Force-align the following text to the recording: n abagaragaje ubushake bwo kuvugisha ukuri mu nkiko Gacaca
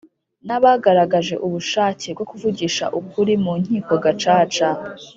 n 0.47 0.49
abagaragaje 0.57 1.35
ubushake 1.45 2.07
bwo 2.15 2.25
kuvugisha 2.31 2.85
ukuri 2.99 3.33
mu 3.43 3.53
nkiko 3.61 3.93
Gacaca 4.03 4.69